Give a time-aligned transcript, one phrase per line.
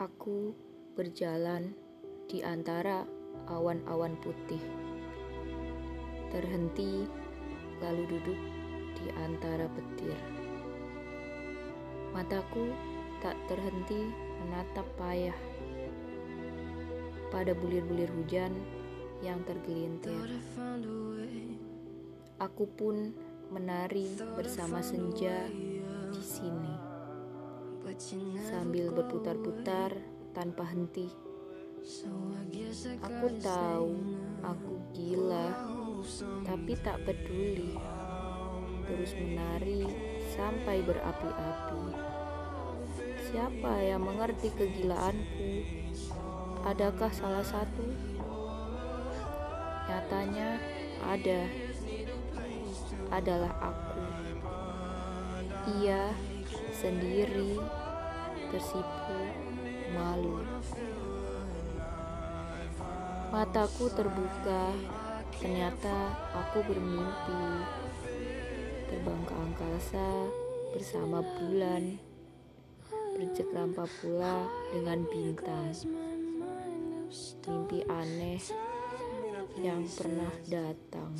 [0.00, 0.56] Aku
[0.96, 1.76] berjalan
[2.24, 3.04] di antara
[3.44, 4.64] awan-awan putih,
[6.32, 7.04] terhenti
[7.84, 8.40] lalu duduk
[8.96, 10.16] di antara petir.
[12.16, 12.72] Mataku
[13.20, 14.08] tak terhenti
[14.40, 15.36] menatap payah
[17.28, 18.56] pada bulir-bulir hujan
[19.20, 20.16] yang tergelintir.
[22.40, 23.12] Aku pun
[23.52, 24.08] menari
[24.40, 25.52] bersama senja
[26.08, 26.91] di sini
[28.46, 29.90] sambil berputar-putar
[30.30, 31.10] tanpa henti.
[33.02, 33.90] Aku tahu
[34.42, 35.50] aku gila,
[36.46, 37.74] tapi tak peduli.
[38.86, 39.82] Terus menari
[40.30, 41.84] sampai berapi-api.
[43.32, 45.50] Siapa yang mengerti kegilaanku?
[46.62, 47.86] Adakah salah satu?
[49.90, 50.60] Nyatanya
[51.02, 51.40] ada.
[53.10, 54.02] Adalah aku.
[55.82, 56.10] Ia
[56.82, 57.81] sendiri
[58.52, 59.16] tersipu
[59.96, 60.44] malu.
[63.32, 64.76] Mataku terbuka,
[65.40, 67.42] ternyata aku bermimpi
[68.92, 70.08] terbang ke angkasa
[70.76, 71.96] bersama bulan,
[73.16, 74.44] bercekrampa pula
[74.76, 75.72] dengan bintang.
[77.48, 78.40] Mimpi aneh
[79.60, 81.16] yang pernah datang.